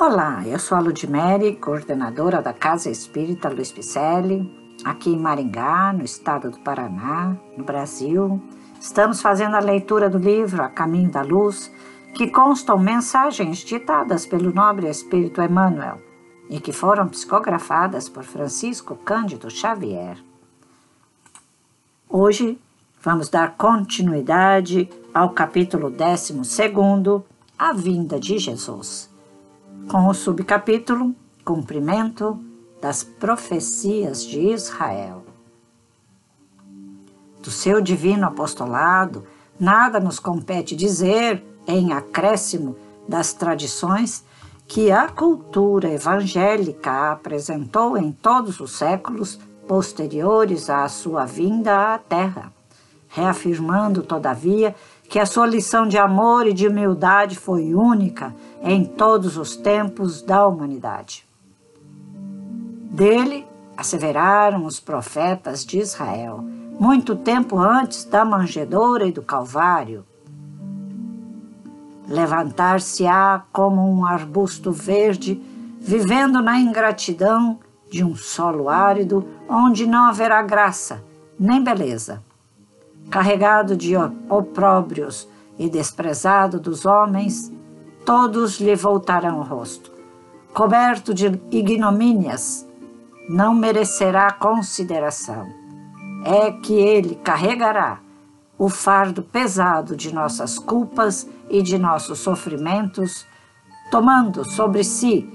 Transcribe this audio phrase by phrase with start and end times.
[0.00, 4.50] Olá, eu sou a Ludmere, coordenadora da Casa Espírita Luiz Picelli,
[4.82, 8.42] aqui em Maringá, no estado do Paraná, no Brasil.
[8.80, 11.70] Estamos fazendo a leitura do livro A Caminho da Luz,
[12.14, 16.00] que constam mensagens ditadas pelo nobre Espírito Emmanuel
[16.48, 20.16] e que foram psicografadas por Francisco Cândido Xavier.
[22.08, 22.58] Hoje
[23.02, 26.40] vamos dar continuidade ao capítulo 12,
[27.58, 29.09] A Vinda de Jesus,
[29.90, 31.12] com o subcapítulo
[31.44, 32.38] Cumprimento
[32.80, 35.24] das Profecias de Israel.
[37.42, 39.26] Do seu divino apostolado,
[39.58, 42.76] nada nos compete dizer, em acréscimo
[43.08, 44.24] das tradições
[44.68, 52.52] que a cultura evangélica apresentou em todos os séculos posteriores à sua vinda à Terra,
[53.10, 54.74] reafirmando, todavia,
[55.08, 60.22] que a sua lição de amor e de humildade foi única em todos os tempos
[60.22, 61.26] da humanidade.
[62.90, 66.44] Dele asseveraram os profetas de Israel,
[66.78, 70.04] muito tempo antes da manjedoura e do Calvário.
[72.06, 75.40] Levantar-se-á como um arbusto verde,
[75.80, 77.58] vivendo na ingratidão
[77.90, 81.02] de um solo árido onde não haverá graça
[81.40, 82.22] nem beleza.
[83.08, 83.94] Carregado de
[84.28, 87.52] opróbrios e desprezado dos homens,
[88.04, 89.90] todos lhe voltarão o rosto.
[90.52, 92.66] Coberto de ignomínias,
[93.28, 95.46] não merecerá consideração.
[96.24, 98.00] É que ele carregará
[98.58, 103.24] o fardo pesado de nossas culpas e de nossos sofrimentos,
[103.90, 105.28] tomando sobre si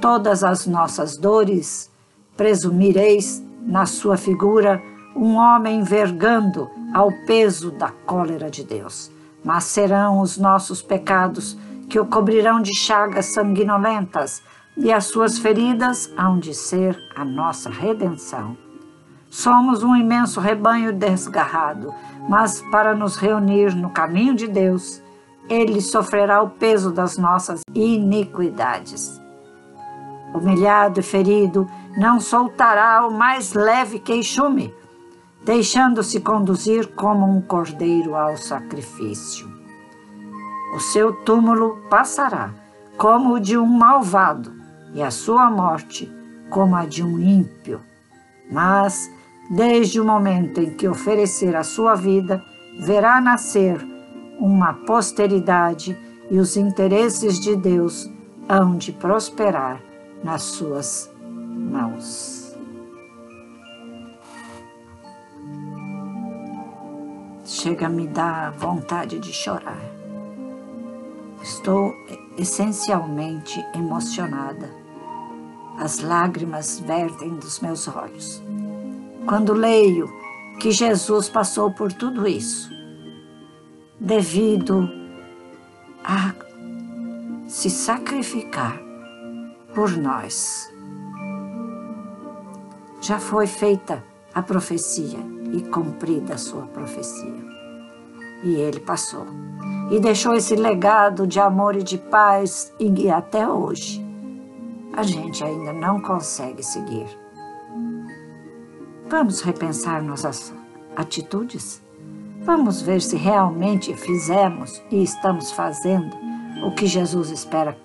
[0.00, 1.90] todas as nossas dores
[2.36, 4.82] presumireis na sua figura
[5.14, 9.10] um homem vergando ao peso da cólera de Deus.
[9.44, 11.56] Mas serão os nossos pecados
[11.88, 14.42] que o cobrirão de chagas sanguinolentas,
[14.76, 18.56] e as suas feridas hão de ser a nossa redenção.
[19.28, 21.92] Somos um imenso rebanho desgarrado,
[22.28, 25.02] mas para nos reunir no caminho de Deus,
[25.48, 29.20] ele sofrerá o peso das nossas iniquidades.
[30.32, 34.72] Humilhado e ferido, não soltará o mais leve queixume,
[35.44, 39.48] deixando-se conduzir como um cordeiro ao sacrifício.
[40.74, 42.54] O seu túmulo passará
[42.96, 44.52] como o de um malvado,
[44.92, 46.10] e a sua morte
[46.50, 47.80] como a de um ímpio.
[48.50, 49.10] Mas,
[49.50, 52.42] desde o momento em que oferecer a sua vida,
[52.80, 53.80] verá nascer
[54.38, 55.96] uma posteridade
[56.30, 58.10] e os interesses de Deus
[58.48, 59.80] hão de prosperar
[60.22, 62.39] nas suas mãos.
[67.62, 69.82] Chega a me dar vontade de chorar.
[71.42, 71.94] Estou
[72.38, 74.70] essencialmente emocionada.
[75.76, 78.42] As lágrimas vertem dos meus olhos.
[79.26, 80.10] Quando leio
[80.58, 82.70] que Jesus passou por tudo isso,
[84.00, 84.88] devido
[86.02, 86.32] a
[87.46, 88.80] se sacrificar
[89.74, 90.66] por nós
[93.02, 94.02] já foi feita
[94.34, 97.44] a profecia e cumprida a sua profecia.
[98.42, 99.26] E ele passou.
[99.90, 104.04] E deixou esse legado de amor e de paz, e até hoje
[104.92, 107.06] a gente ainda não consegue seguir.
[109.08, 110.54] Vamos repensar nossas
[110.96, 111.82] atitudes?
[112.42, 116.16] Vamos ver se realmente fizemos e estamos fazendo
[116.64, 117.76] o que Jesus espera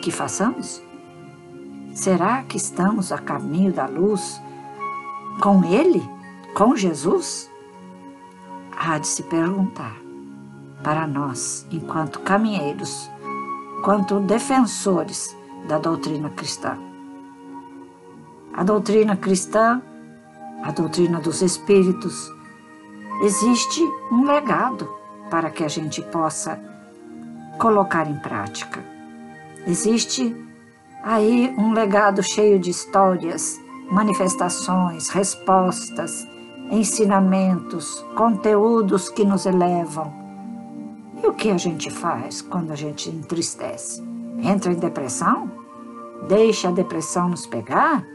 [0.00, 0.82] que façamos?
[1.94, 4.40] Será que estamos a caminho da luz
[5.42, 6.02] com Ele,
[6.54, 7.50] com Jesus?
[8.76, 9.96] Há de se perguntar
[10.82, 13.10] para nós, enquanto caminheiros,
[13.84, 15.36] quanto defensores
[15.68, 16.78] da doutrina cristã.
[18.52, 19.80] A doutrina cristã,
[20.62, 22.30] a doutrina dos Espíritos,
[23.22, 24.88] existe um legado
[25.30, 26.60] para que a gente possa
[27.58, 28.82] colocar em prática.
[29.66, 30.34] Existe
[31.02, 33.60] aí um legado cheio de histórias,
[33.90, 36.26] manifestações, respostas,
[36.70, 40.12] ensinamentos, conteúdos que nos elevam.
[41.22, 44.02] E o que a gente faz quando a gente entristece?
[44.38, 45.50] Entra em depressão?
[46.28, 48.06] Deixa a depressão nos pegar?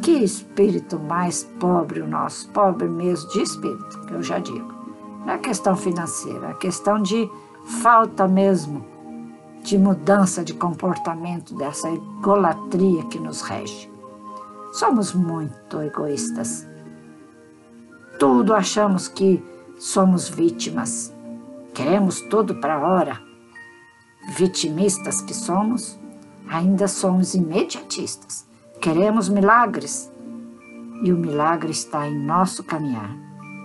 [0.00, 4.72] Que espírito mais pobre o nosso, pobre mesmo de espírito, que eu já digo.
[5.26, 7.28] Não é questão financeira, é questão de
[7.82, 8.84] falta mesmo
[9.62, 13.90] de mudança de comportamento, dessa egolatria que nos rege.
[14.72, 16.66] Somos muito egoístas.
[18.18, 19.42] Tudo achamos que
[19.78, 21.12] somos vítimas.
[21.72, 23.22] Queremos tudo para a hora.
[24.36, 25.98] Vitimistas que somos,
[26.48, 28.46] Ainda somos imediatistas.
[28.80, 30.12] Queremos milagres.
[31.02, 33.16] E o milagre está em nosso caminhar.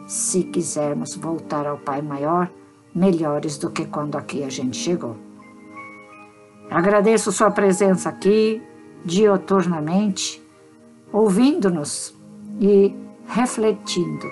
[0.07, 2.49] Se quisermos voltar ao Pai Maior,
[2.95, 5.15] melhores do que quando aqui a gente chegou.
[6.69, 8.61] Agradeço sua presença aqui,
[9.05, 10.41] dioturnamente,
[11.11, 12.15] ouvindo-nos
[12.59, 12.95] e
[13.29, 14.27] refletindo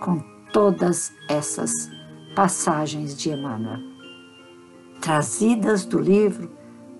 [0.00, 0.18] com
[0.52, 1.70] todas essas
[2.34, 3.78] passagens de Emmanuel,
[5.00, 6.50] trazidas do livro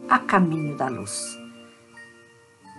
[0.09, 1.37] A Caminho da Luz.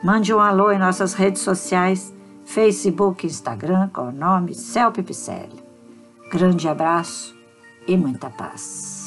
[0.04, 2.14] Mande um alô em nossas redes sociais,
[2.46, 5.62] Facebook e Instagram, com o nome Celpe Picelli.
[6.32, 7.36] Grande abraço
[7.86, 9.01] e muita paz.